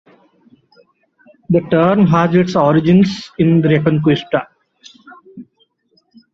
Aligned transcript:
The 1.51 1.61
term 1.69 2.07
has 2.07 2.33
its 2.33 2.55
origins 2.55 3.29
in 3.37 3.61
the 3.61 3.67
"reconquista". 3.67 4.47